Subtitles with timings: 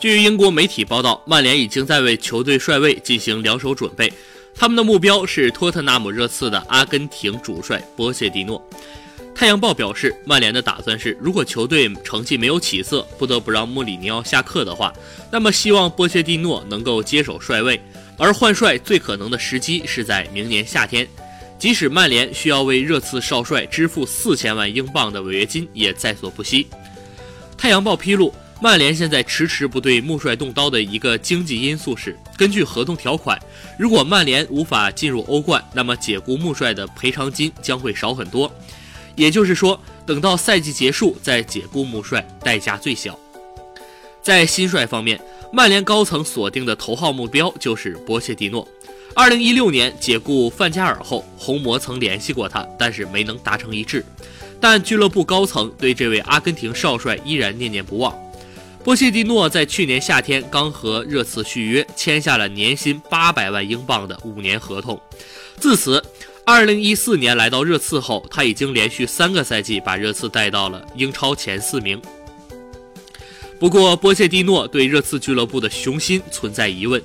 [0.00, 4.10] 据英国媒体报道，曼联已经在为球队帅位进行两手准备，
[4.54, 8.66] 他们的目标是托特纳姆热刺的阿根廷主帅波切蒂诺。
[9.34, 14.90] 太阳报表示，曼联的打算是，如果球队成绩没有起色，不得不让穆里尼奥下课的话，
[15.30, 17.78] 那么希望波切蒂诺能够接手帅位。
[18.16, 21.06] 而换帅最可能的时机是在明年夏天，
[21.58, 26.66] 即使曼联需要为热刺少帅支付四千万英镑的违约金，也在所不惜。
[27.58, 33.40] 太阳报披露，曼联现在迟迟不对穆帅动刀的一个经济因素是，根据合同条款，
[33.78, 38.52] 如果曼联无法进入欧冠，那么解雇穆帅的赔偿金将会少很多。
[39.16, 43.18] 也就是说，等到赛季结束再解雇穆帅，代价最小。
[44.20, 45.18] 在新帅方面，
[45.50, 48.68] 曼联高层锁定的头号目标就是波切蒂诺。
[49.14, 54.04] 二零一六年解雇范加尔后，红魔曾联系过他，但是没能达成一致。
[54.60, 58.14] 但俱乐部高层对这位阿根廷少帅依然念念不忘。
[58.82, 64.98] 波切蒂诺在去年夏天刚和热刺续约，签下了年薪八百万英镑的五年合同。
[65.58, 66.02] 自此，
[66.46, 72.00] 二零一四年来到热刺后，他已经连续三个赛季把热刺带到了英超前四名。
[73.58, 77.02] 不过，波切蒂诺对热刺俱乐部的雄心存在疑问。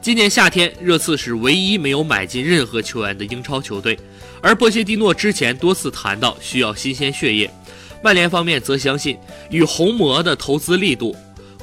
[0.00, 3.98] 今年夏天，热刺是唯一没有买进任何球员的英超球队，
[4.40, 7.50] 而波切蒂诺之前多次谈到需要新鲜血液。
[8.00, 9.18] 曼联方面则相信，
[9.50, 11.16] 与红魔的投资力度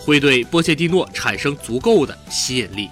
[0.06, 2.90] 会对波切蒂诺产生足够的吸引力。